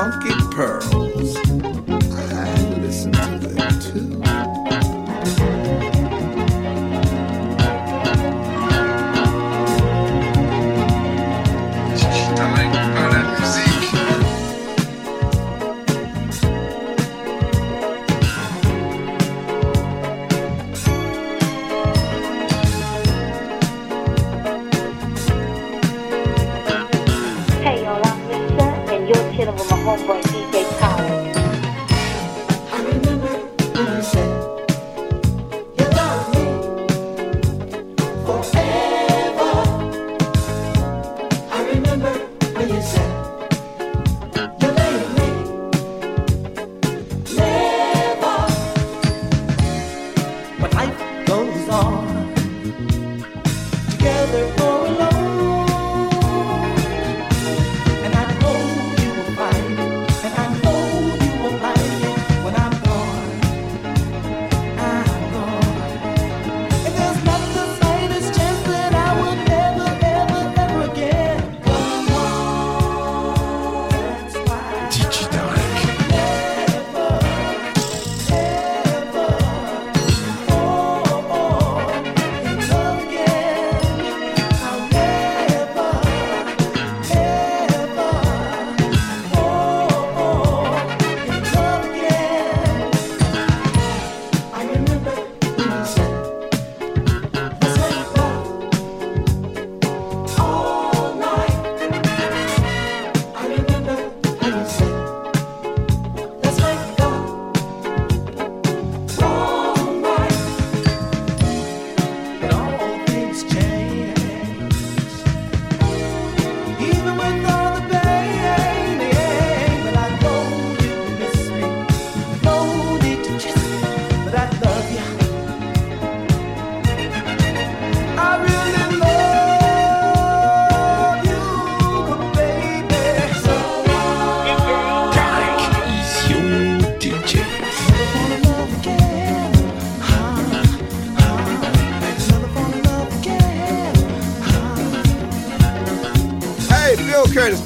funky 0.00 0.32
pearls. 0.56 1.36
I 1.36 2.54
listen 2.80 3.12
to 3.12 3.48
them 3.48 3.80
too. 3.80 4.39
Mumbai. 29.90 30.29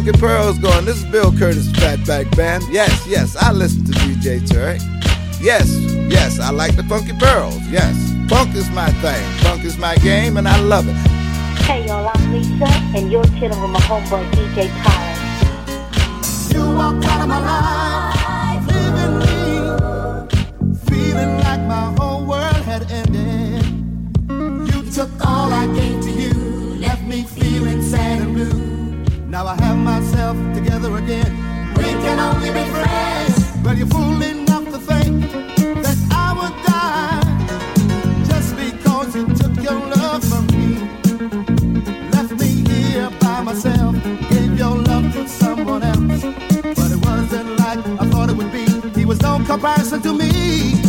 Funky 0.00 0.18
Pearls 0.18 0.58
going. 0.58 0.86
This 0.86 0.96
is 0.96 1.04
Bill 1.04 1.30
Curtis 1.30 1.70
Fatback 1.72 2.34
Band. 2.34 2.64
Yes, 2.70 3.06
yes, 3.06 3.36
I 3.36 3.52
listen 3.52 3.84
to 3.84 3.92
DJ 3.92 4.40
Tarek. 4.40 4.80
Yes, 5.42 5.68
yes, 6.08 6.40
I 6.40 6.50
like 6.52 6.74
the 6.74 6.82
Funky 6.84 7.12
Pearls. 7.12 7.60
Yes, 7.68 7.94
funk 8.26 8.54
is 8.54 8.70
my 8.70 8.90
thing. 9.02 9.22
Funk 9.40 9.62
is 9.62 9.76
my 9.76 9.96
game, 9.96 10.38
and 10.38 10.48
I 10.48 10.58
love 10.60 10.88
it. 10.88 10.94
Hey, 11.64 11.86
y'all, 11.86 12.10
I'm 12.14 12.32
Lisa, 12.32 12.64
and 12.96 13.12
you're 13.12 13.24
chilling 13.24 13.60
with 13.60 13.72
my 13.72 13.80
homeboy 13.80 14.24
DJ 14.30 14.70
Tyler. 14.82 16.54
You 16.54 16.74
walked 16.74 17.04
out 17.04 17.20
of 17.20 17.28
my 17.28 17.38
life. 17.38 17.79
I 47.70 47.76
thought 48.10 48.28
it 48.28 48.36
would 48.36 48.50
be. 48.50 48.66
He 48.98 49.04
was 49.04 49.20
no 49.22 49.38
comparison 49.46 50.02
to 50.02 50.12
me. 50.12 50.79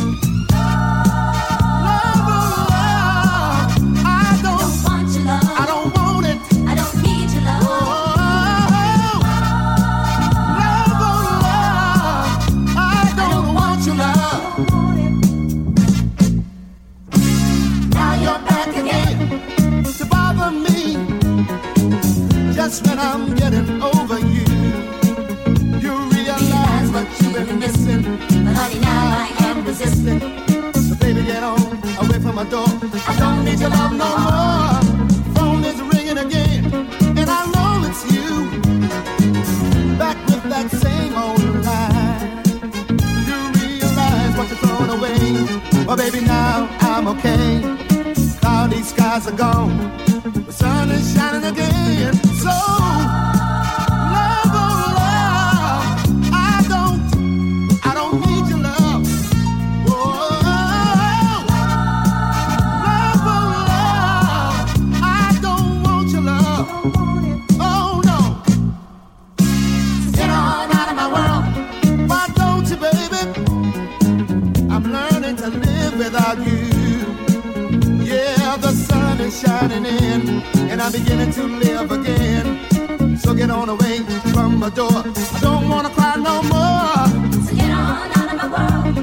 without 76.11 76.37
you. 76.45 78.03
Yeah, 78.03 78.57
the 78.57 78.71
sun 78.71 79.21
is 79.21 79.39
shining 79.39 79.85
in, 79.85 80.41
and 80.69 80.81
I'm 80.81 80.91
beginning 80.91 81.31
to 81.33 81.43
live 81.43 81.91
again. 81.91 83.17
So 83.17 83.33
get 83.33 83.49
on 83.49 83.69
away 83.69 83.99
from 84.33 84.59
my 84.59 84.69
door. 84.69 85.03
I 85.35 85.39
don't 85.39 85.69
wanna 85.69 85.89
cry 85.89 86.15
no 86.17 86.43
more. 86.53 87.07
So 87.45 87.55
get 87.55 87.71
on 87.71 88.11
out 88.19 88.29
of 88.31 88.37
my 88.41 88.47
world. 88.55 88.95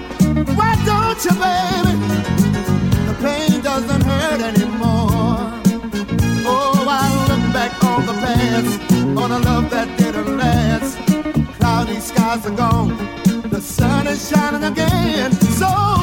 Why 0.58 0.72
don't 0.90 1.20
you, 1.26 1.34
baby? 1.42 1.94
The 3.08 3.14
pain 3.22 3.60
doesn't 3.62 4.02
hurt 4.10 4.40
anymore. 4.50 5.38
Oh, 6.52 6.86
I 7.02 7.06
look 7.28 7.44
back 7.54 7.72
on 7.84 8.04
the 8.04 8.16
past, 8.24 8.92
on 9.22 9.30
a 9.32 9.38
love 9.48 9.70
that 9.70 9.88
didn't 9.98 10.36
last. 10.36 10.98
Cloudy 11.58 12.00
skies 12.00 12.44
are 12.46 12.56
gone 12.56 13.18
the 13.58 13.64
sun 13.64 14.06
is 14.06 14.28
shining 14.28 14.62
again. 14.62 15.32
So 15.32 15.97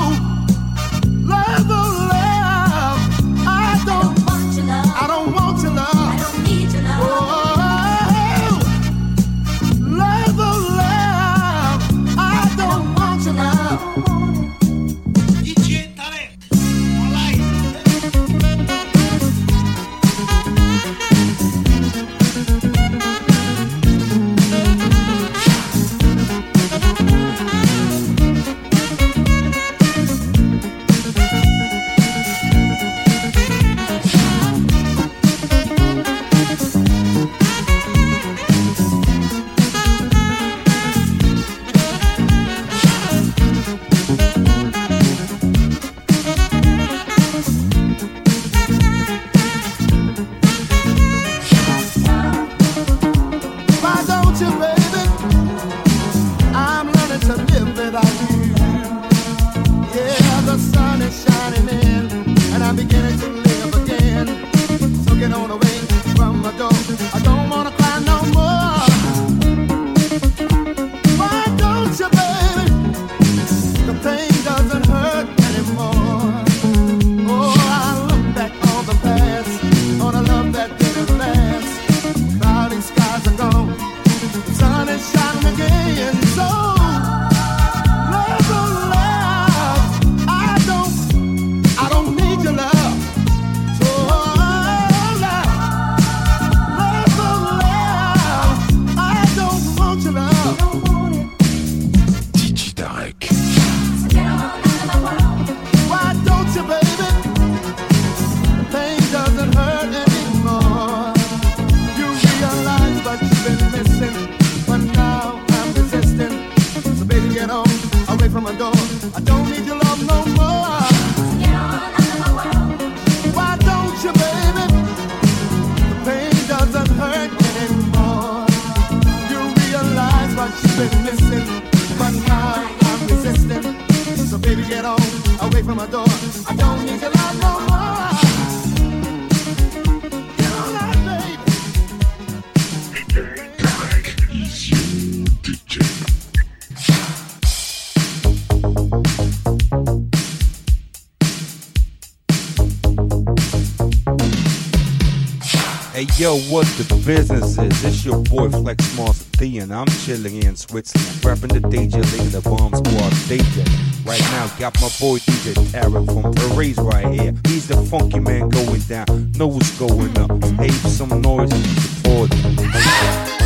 Hey 155.96 156.08
yo, 156.18 156.38
what 156.52 156.68
the 156.76 157.02
business 157.06 157.58
is? 157.58 157.86
It's 157.86 158.04
your 158.04 158.22
boy 158.24 158.50
Flex 158.50 158.98
Master 158.98 159.38
D, 159.38 159.60
and 159.60 159.74
I'm 159.74 159.88
chilling 159.88 160.44
in 160.44 160.58
Switzerland, 160.58 161.24
rapping 161.24 161.54
the 161.58 161.66
DJ, 161.70 162.04
leading 162.12 162.32
the 162.32 162.42
bomb 162.42 162.76
squad 162.76 163.14
DJ. 163.32 163.64
Right 164.06 164.20
now, 164.20 164.46
got 164.60 164.74
my 164.82 164.90
boy 165.00 165.20
DJ 165.20 165.72
Tara 165.72 166.04
from 166.06 166.34
Paris 166.34 166.78
right 166.80 167.08
here. 167.14 167.34
He's 167.48 167.70
the 167.70 167.78
funky 167.78 168.20
man 168.20 168.50
going 168.50 168.82
down, 168.82 169.32
know 169.38 169.48
what's 169.48 169.72
going 169.80 170.18
up. 170.18 170.32
Hey, 170.60 170.68
some 170.68 171.22
noise, 171.22 171.50
support. 171.80 173.45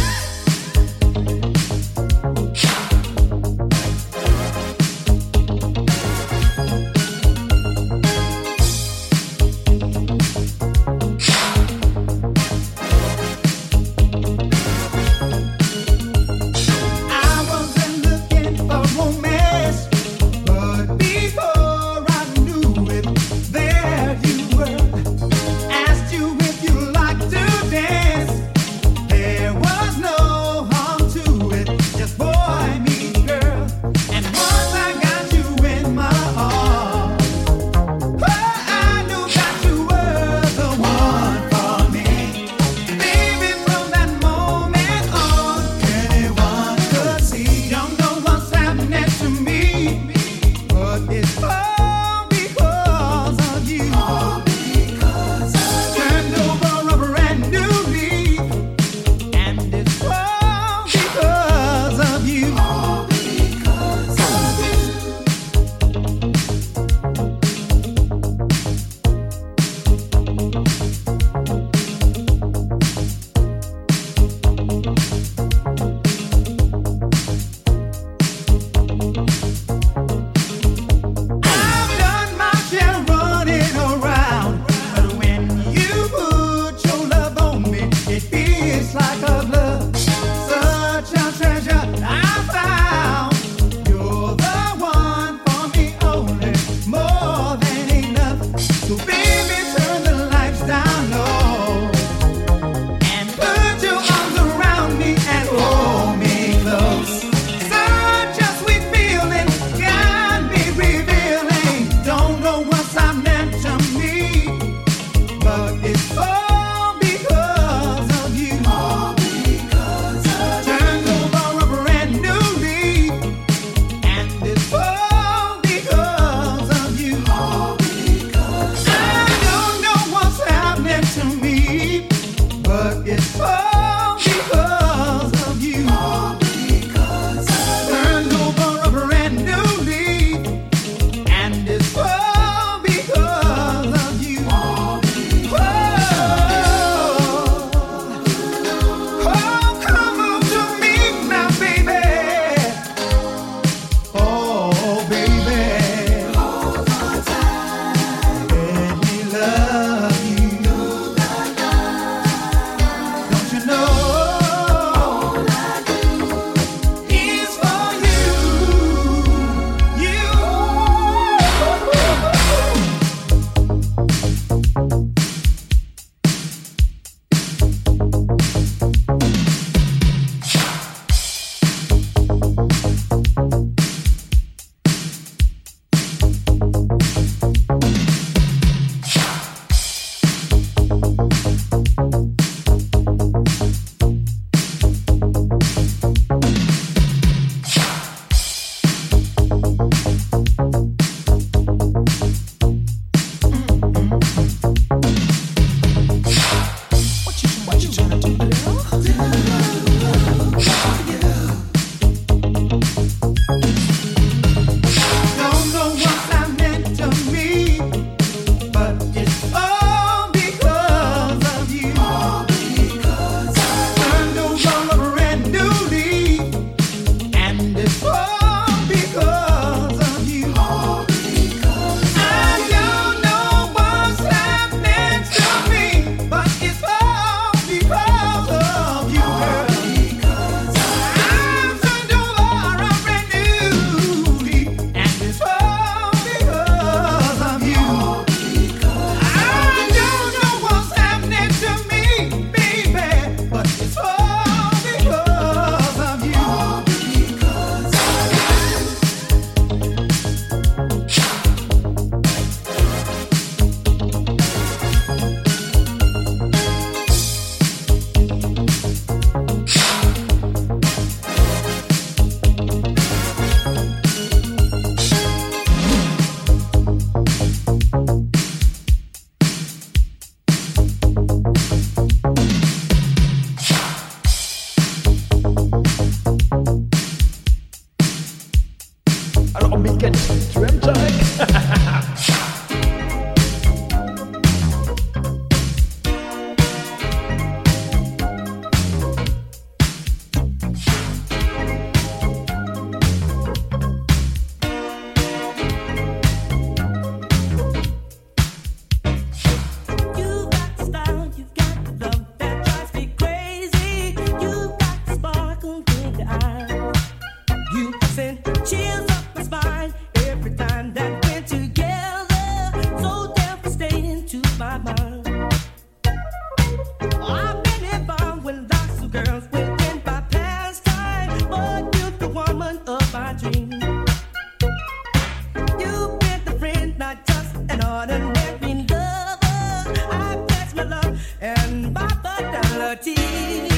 I 342.92 343.69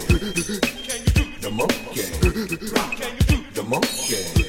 take 0.00 1.40
the 1.40 1.50
monkey. 1.50 2.02
the 3.54 4.32
same. 4.34 4.41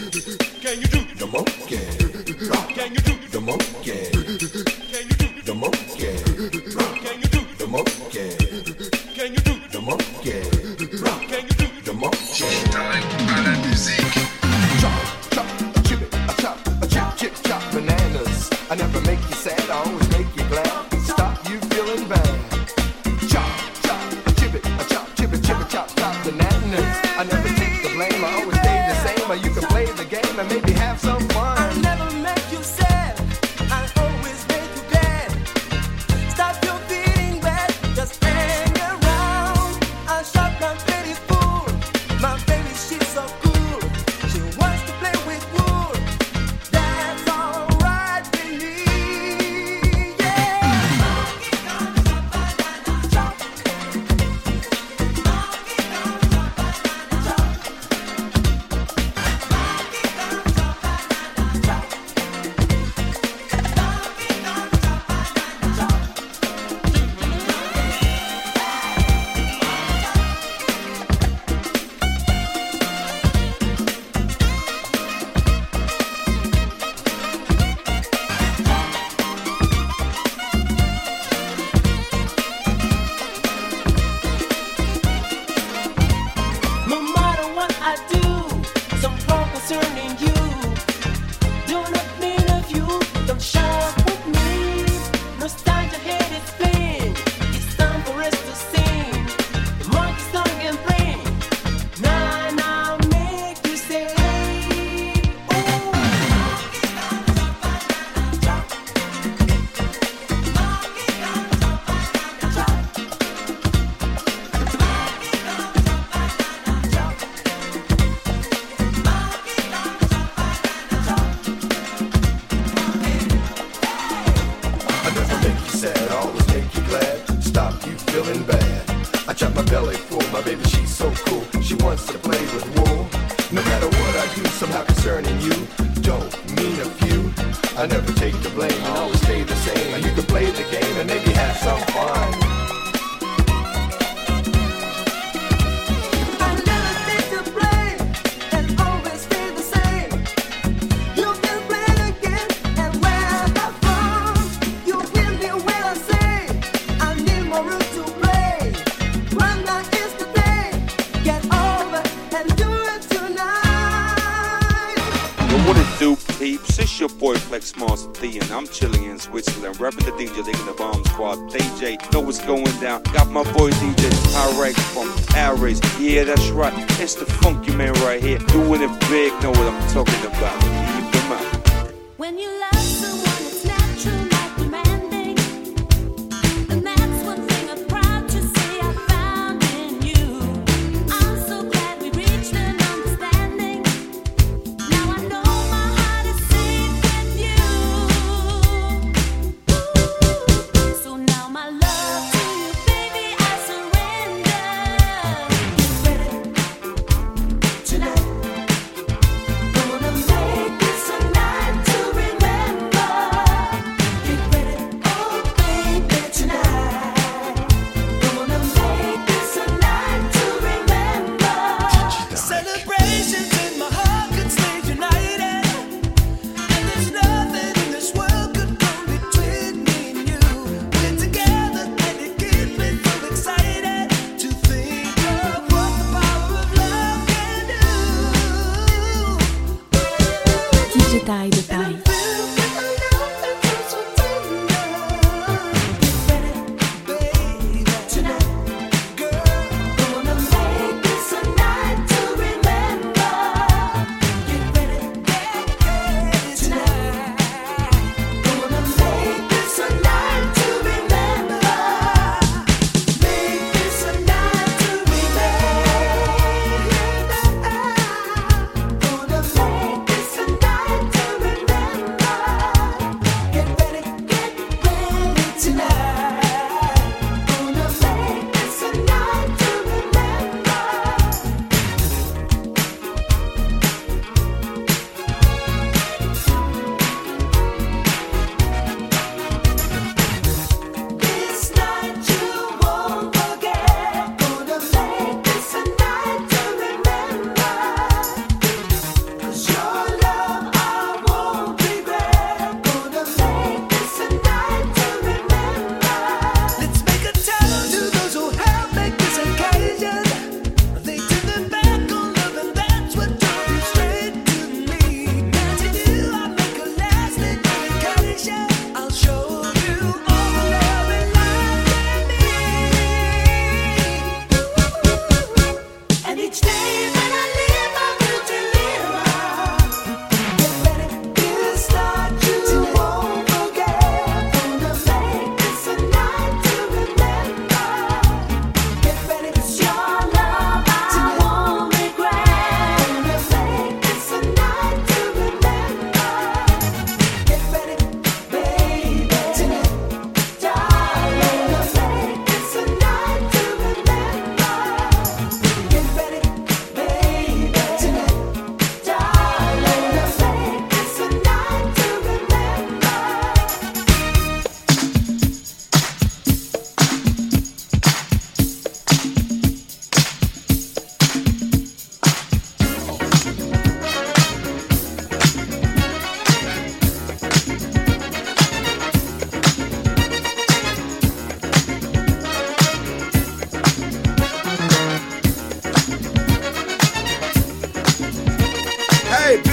boy 167.23 167.36
Flex 167.36 167.77
Monster 167.77 168.12
D, 168.19 168.38
and 168.38 168.51
I'm 168.51 168.67
chilling 168.67 169.05
in 169.05 169.17
Switzerland, 169.17 169.79
rapping 169.79 170.03
the 170.03 170.12
DJ, 170.12 170.43
digging 170.43 170.65
the 170.65 170.73
bomb 170.73 171.05
squad. 171.05 171.38
DJ, 171.49 171.95
know 172.12 172.19
what's 172.19 172.43
going 172.45 172.65
down. 172.81 173.01
Got 173.13 173.29
my 173.31 173.43
boy 173.53 173.71
DJ 173.71 174.09
Pyrex 174.33 174.75
from 174.91 175.07
Aries. 175.38 175.79
Yeah, 176.01 176.25
that's 176.25 176.49
right. 176.49 176.73
It's 176.99 177.15
the 177.15 177.25
funky 177.25 177.73
man 177.73 177.93
right 178.05 178.21
here, 178.21 178.39
doing 178.39 178.81
it 178.81 178.99
big. 179.09 179.31
Know 179.41 179.51
what 179.51 179.73
I'm 179.73 179.93
talking 179.93 180.25
about. 180.25 180.92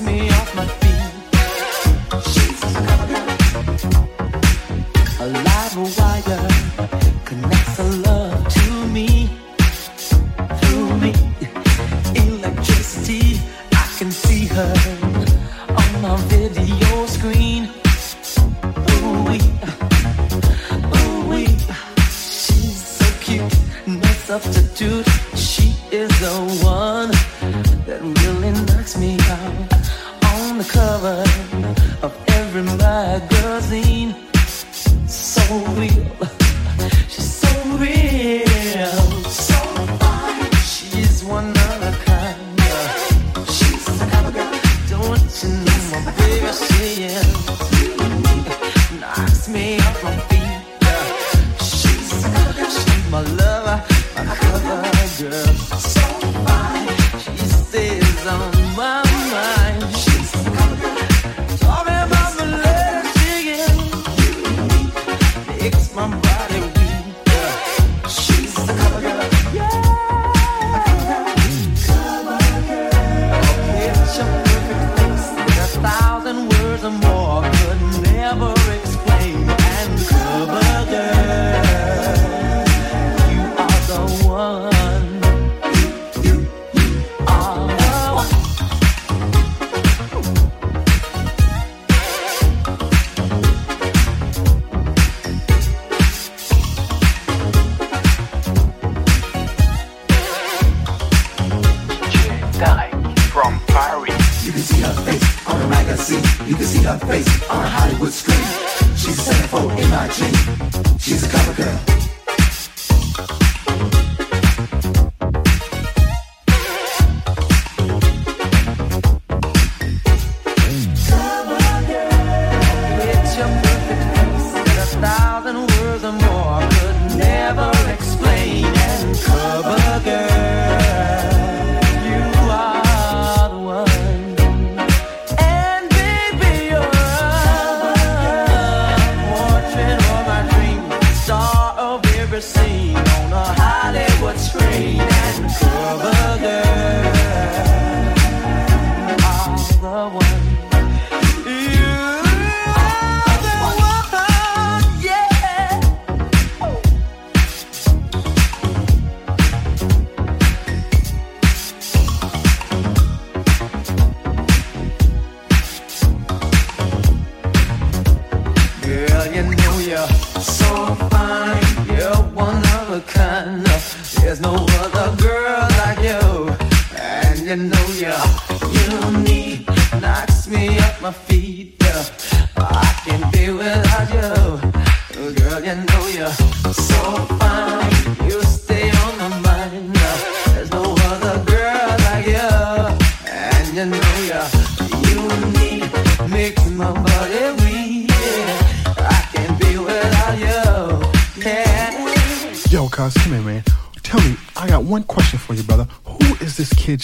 me. 0.00 0.27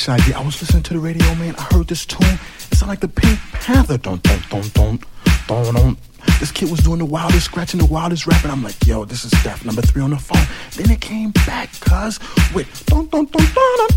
Kid 0.04 0.34
Shy 0.34 0.42
was 0.42 0.60
listening 0.60 0.82
to 0.82 0.94
the 0.94 0.98
radio, 0.98 1.34
man. 1.36 1.54
I 1.56 1.62
heard 1.74 1.86
this 1.88 2.04
tune. 2.04 2.38
It 2.70 2.76
sounded 2.76 2.92
like 2.92 3.00
the 3.00 3.08
Pink 3.08 3.38
Panther. 3.52 3.96
Don't, 3.96 4.22
don't, 4.22 4.48
don't, 4.50 4.74
don't, 4.74 5.02
don't, 5.46 5.74
don't. 5.74 5.98
This 6.40 6.52
kid 6.52 6.70
was 6.70 6.80
doing 6.80 6.98
the 6.98 7.04
wildest 7.04 7.46
scratching, 7.46 7.80
the 7.80 7.86
wildest 7.86 8.26
rapping. 8.26 8.50
I'm 8.50 8.62
like, 8.62 8.86
yo, 8.86 9.04
this 9.04 9.24
is 9.24 9.30
Def 9.42 9.64
number 9.64 9.82
three 9.82 10.02
on 10.02 10.10
the 10.10 10.18
phone. 10.18 10.44
Then 10.72 10.90
it 10.90 11.00
came 11.00 11.30
back, 11.46 11.70
cuz, 11.80 12.18
with 12.54 12.84
don't, 12.86 13.10
don't, 13.10 13.30
don't, 13.30 13.54
don't. 13.54 13.92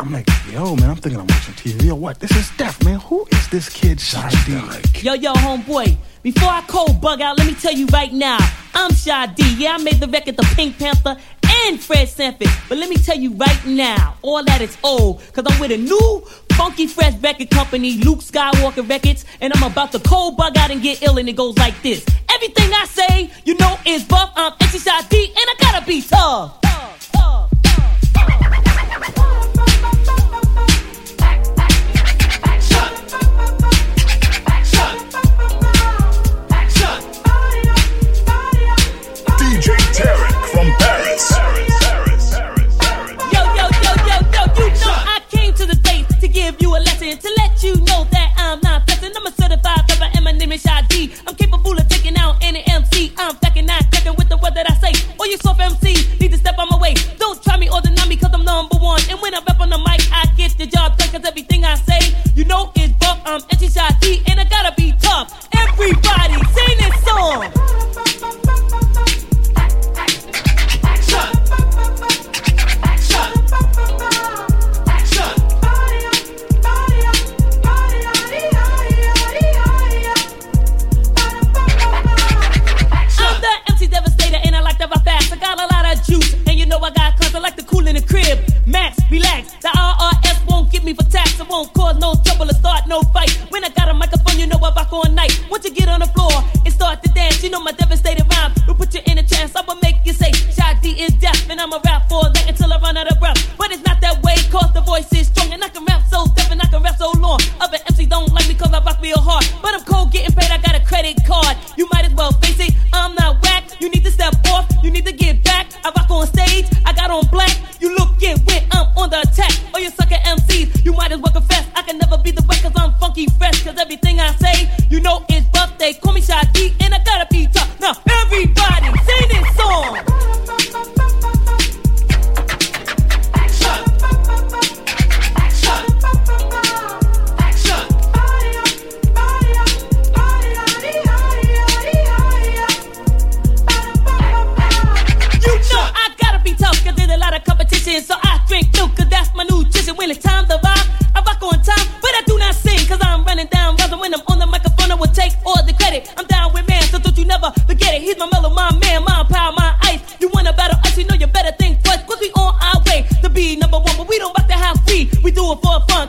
I'm 0.00 0.12
like, 0.12 0.26
yo, 0.50 0.74
man, 0.76 0.90
I'm 0.90 0.96
thinking 0.96 1.20
I'm 1.20 1.26
watching 1.26 1.54
TV 1.54 1.90
or 1.90 1.94
what? 1.94 2.18
This 2.18 2.32
is 2.32 2.50
Def, 2.56 2.82
man. 2.84 2.98
Who 3.00 3.26
is 3.30 3.48
this 3.48 3.68
kid 3.68 4.00
Shy? 4.00 4.28
Yo, 5.02 5.14
yo, 5.14 5.32
homeboy. 5.34 5.96
Before 6.22 6.48
I 6.48 6.62
cold 6.62 7.00
bug 7.00 7.20
out, 7.20 7.38
let 7.38 7.46
me 7.46 7.54
tell 7.54 7.72
you 7.72 7.86
right 7.86 8.12
now. 8.12 8.38
I'm 8.80 9.34
D. 9.34 9.56
Yeah, 9.58 9.74
I 9.74 9.78
made 9.78 10.00
the 10.00 10.08
record 10.08 10.38
The 10.38 10.42
Pink 10.56 10.78
Panther 10.78 11.14
and 11.66 11.78
Fred 11.78 12.08
Sanford. 12.08 12.48
But 12.66 12.78
let 12.78 12.88
me 12.88 12.96
tell 12.96 13.18
you 13.18 13.32
right 13.32 13.66
now, 13.66 14.16
all 14.22 14.42
that 14.44 14.62
is 14.62 14.78
old. 14.82 15.20
Cause 15.34 15.44
I'm 15.46 15.60
with 15.60 15.70
a 15.70 15.76
new, 15.76 16.24
funky, 16.52 16.86
fresh 16.86 17.14
record 17.20 17.50
company, 17.50 17.98
Luke 17.98 18.20
Skywalker 18.20 18.88
Records. 18.88 19.26
And 19.42 19.52
I'm 19.54 19.70
about 19.70 19.92
to 19.92 19.98
cold 19.98 20.38
bug 20.38 20.56
out 20.56 20.70
and 20.70 20.80
get 20.80 21.02
ill. 21.02 21.18
And 21.18 21.28
it 21.28 21.36
goes 21.36 21.58
like 21.58 21.80
this. 21.82 22.06
Everything 22.32 22.72
I 22.72 22.86
say, 22.86 23.30
you 23.44 23.54
know, 23.58 23.78
is 23.84 24.04
buff. 24.04 24.32
I'm 24.34 24.54
Itchy 24.62 24.78
D. 25.10 25.26
And 25.26 25.36
I 25.36 25.54
gotta 25.60 25.86
be 25.86 26.00
tough. 26.00 26.56
Give 46.50 46.62
you 46.62 46.74
a 46.74 46.82
lesson, 46.82 47.16
to 47.16 47.30
let 47.38 47.62
you 47.62 47.76
know 47.86 48.08
that 48.10 48.34
I'm 48.36 48.58
not 48.64 48.84
pressing. 48.84 49.12
I'm 49.14 49.24
a 49.24 49.30
certified 49.30 49.86
rapper 49.88 50.10
and 50.16 50.24
my 50.24 50.32
name 50.32 50.50
is 50.50 50.62
Shy 50.62 50.82
D. 50.88 51.14
I'm 51.24 51.36
capable 51.36 51.78
of 51.78 51.88
taking 51.88 52.16
out 52.16 52.38
any 52.42 52.66
MC. 52.66 53.12
I'm 53.18 53.36
fucking 53.36 53.66
not 53.66 53.88
checking 53.92 54.16
with 54.16 54.28
the 54.28 54.36
word 54.36 54.54
that 54.54 54.68
I 54.68 54.74
say. 54.74 54.90
Oh, 55.10 55.14
All 55.20 55.26
you 55.28 55.36
soft 55.36 55.60
MCs 55.60 56.18
need 56.18 56.32
to 56.32 56.38
step 56.38 56.58
on 56.58 56.66
my 56.68 56.76
way. 56.78 56.94
Don't 57.18 57.40
try 57.40 57.56
me 57.56 57.70
or 57.70 57.80
deny 57.80 58.04
me 58.08 58.16
cause 58.16 58.30
I'm 58.34 58.44
number 58.44 58.74
one. 58.78 59.00
And 59.08 59.20
when 59.20 59.32
I 59.32 59.38
rap 59.46 59.60
on 59.60 59.70
the 59.70 59.78
mic, 59.78 60.02
I 60.10 60.26
get 60.36 60.58
the 60.58 60.66
job 60.66 60.98
done 60.98 61.10
cause 61.10 61.24
everything 61.24 61.64
I 61.64 61.76
say, 61.76 62.16
you 62.34 62.44
know 62.44 62.72
is 62.74 62.90
buff. 62.94 63.22
I'm 63.24 63.42
MC 63.52 63.68
Shy 63.68 63.86
and 64.26 64.40
I 64.40 64.44
gotta 64.44 64.74
be 64.74 64.92
tough. 64.98 65.46
Everybody 65.54 66.34
sing 66.34 66.78
this 66.78 67.04
song. 67.04 67.69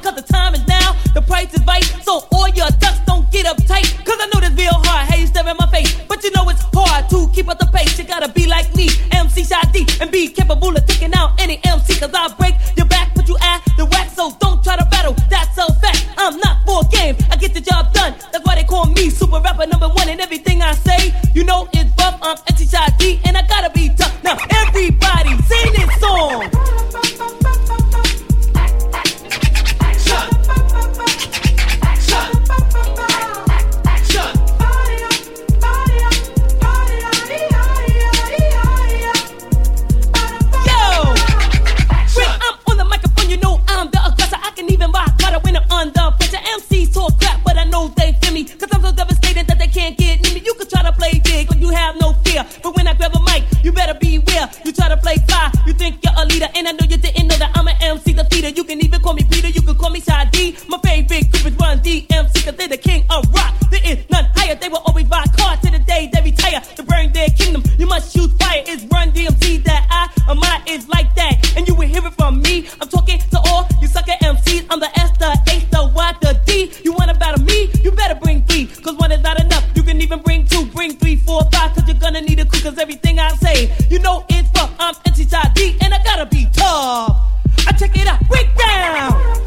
cause 0.01 0.15
the 0.15 0.21
time 0.21 0.53
is 0.55 0.65
now, 0.67 0.93
the 1.13 1.21
price 1.21 1.53
is 1.53 1.65
right. 1.65 1.83
So 2.03 2.25
all 2.31 2.49
your 2.49 2.69
ducks 2.79 2.99
don't 3.05 3.29
get 3.31 3.45
uptight. 3.45 3.87
Cause 4.05 4.17
I 4.19 4.29
know 4.33 4.39
this 4.41 4.53
real 4.57 4.73
hard, 4.73 5.07
hate 5.09 5.29
you 5.29 5.49
in 5.49 5.57
my 5.57 5.67
face. 5.67 5.93
But 6.07 6.23
you 6.23 6.31
know 6.31 6.49
it's 6.49 6.63
hard 6.73 7.09
to 7.09 7.29
keep 7.33 7.47
up 7.47 7.59
the 7.59 7.67
pace. 7.67 7.97
You 7.97 8.05
gotta 8.05 8.29
be 8.29 8.47
like 8.47 8.73
me, 8.75 8.89
MC 9.11 9.43
Shy 9.43 9.61
D, 9.71 9.85
and 10.01 10.11
be 10.11 10.27
capable 10.27 10.75
of 10.75 10.85
taking 10.85 11.13
out 11.13 11.39
any 11.39 11.59
MC. 11.63 11.99
Cause 11.99 12.11
I 12.13 12.33
break 12.35 12.55
your 12.75 12.87
back, 12.87 13.13
put 13.15 13.27
you 13.27 13.37
at 13.41 13.61
the 13.77 13.85
rack. 13.85 14.09
So 14.09 14.35
don't 14.39 14.63
try 14.63 14.77
to 14.77 14.85
battle, 14.85 15.13
that's 15.29 15.57
a 15.57 15.71
fact. 15.79 16.07
I'm 16.17 16.37
not 16.39 16.65
for 16.65 16.83
game, 16.89 17.15
I 17.29 17.35
get 17.37 17.53
the 17.53 17.61
job 17.61 17.93
done. 17.93 18.15
That's 18.31 18.45
why 18.45 18.55
they 18.55 18.63
call 18.63 18.85
me 18.85 19.09
super 19.09 19.39
rapper 19.39 19.67
number 19.67 19.89
one. 19.89 20.09
And 20.09 20.19
everything 20.19 20.61
I 20.61 20.73
say, 20.73 21.13
you 21.33 21.43
know 21.43 21.67
it's 21.73 21.89
rough. 21.97 22.19
I'm 22.21 22.37
MC 22.49 22.67
Shy 22.67 22.87
D, 22.97 23.19
and 23.25 23.37
I 23.37 23.45
gotta 23.47 23.69
be 23.69 23.89
the 82.43 82.61
cause 82.61 82.77
everything 82.77 83.19
I 83.19 83.29
say, 83.35 83.71
you 83.89 83.99
know 83.99 84.25
it's 84.29 84.49
rough. 84.57 84.73
I'm 84.79 84.95
MC 85.05 85.27
Shy 85.27 85.51
D 85.53 85.77
and 85.81 85.93
I 85.93 86.03
gotta 86.03 86.25
be 86.25 86.47
tough. 86.53 87.17
I 87.67 87.71
check 87.73 87.95
it 87.95 88.07
out, 88.07 88.19
break 88.27 88.47
down. 88.57 89.41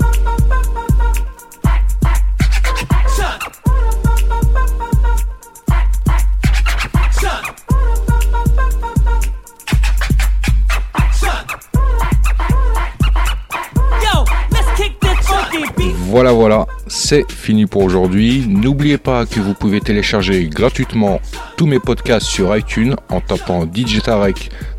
Voilà, 16.15 16.33
voilà. 16.33 16.65
c'est 16.95 17.31
fini 17.31 17.67
pour 17.67 17.83
aujourd'hui. 17.83 18.47
N'oubliez 18.47 18.99
pas 18.99 19.27
que 19.27 19.41
vous 19.41 19.55
pouvez 19.55 19.81
télécharger 19.81 20.47
gratuitement 20.47 21.21
tous 21.57 21.67
mes 21.67 21.81
podcasts 21.81 22.27
sur 22.27 22.57
iTunes 22.57 22.95
en 23.11 23.21
tapant 23.21 23.65
DJ 23.65 24.01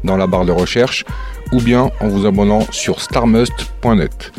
dans 0.04 0.16
la 0.16 0.26
barre 0.26 0.46
de 0.46 0.54
recherche 0.54 1.04
ou 1.52 1.62
bien 1.62 1.92
en 2.00 2.08
vous 2.08 2.26
abonnant 2.26 2.62
sur 2.72 3.02
starmust.net. 3.02 4.32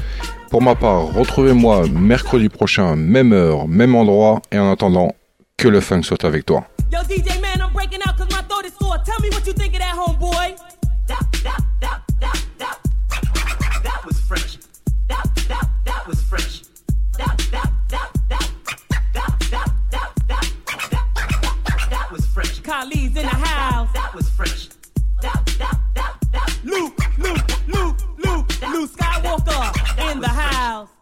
Pour 0.51 0.62
ma 0.62 0.74
part, 0.74 1.12
retrouvez-moi 1.12 1.87
mercredi 1.89 2.49
prochain, 2.49 2.97
même 2.97 3.35
heure, 3.35 3.68
même 3.68 3.95
endroit 3.95 4.41
et 4.51 4.59
en 4.59 4.72
attendant, 4.72 5.14
que 5.59 5.68
le 5.68 5.81
funk 5.81 6.03
soit 6.03 6.24
avec 6.24 6.47
toi. 6.47 6.64
Yo, 6.91 7.01
DJ 7.03 7.41
man, 7.43 7.61
I'm 7.61 7.72
breaking 7.74 8.01
out 8.09 8.18
my 8.18 8.43
throat 8.49 8.64
is. 8.64 8.72
Tell 9.05 9.20
me 9.20 9.29
what 9.29 9.47
you 9.47 9.53
think 9.53 9.74
of 9.74 9.81
that 9.81 9.95
homeboy. 9.95 10.57
Khalid's 22.66 23.16
in 23.16 23.22
the 23.22 23.28
house. 23.28 23.88
That, 23.92 24.12
was 24.12 24.28
fresh. 24.28 24.68
Luke, 26.64 26.98
Luke, 27.16 27.68
Luke, 27.68 27.96
Luke, 28.18 28.60
Luke 28.60 28.90
Skywalker 28.90 30.10
in 30.10 30.20
the 30.20 30.26
house. 30.26 30.95